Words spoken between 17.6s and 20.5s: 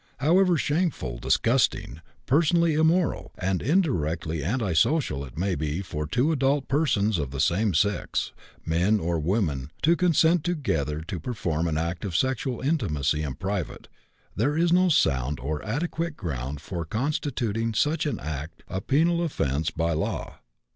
such act a penal offense by law.